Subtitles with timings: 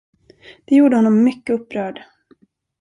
[0.65, 1.99] Det gjorde honom mycket upprörd.